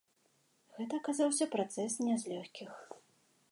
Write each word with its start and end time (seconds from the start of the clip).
Гэта 0.77 0.93
аказаўся 1.01 1.45
працэс 1.57 1.99
не 2.07 2.15
з 2.23 2.35
лёгкіх. 2.35 2.71